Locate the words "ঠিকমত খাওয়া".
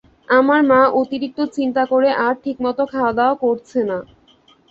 2.43-3.11